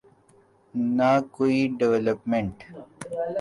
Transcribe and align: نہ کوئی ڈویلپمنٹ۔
نہ 0.97 1.11
کوئی 1.35 1.59
ڈویلپمنٹ۔ 1.77 2.55